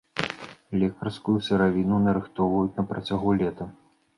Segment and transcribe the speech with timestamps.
[0.83, 3.73] Лекарскую сыравіну нарыхтоўваюць на працягу лета.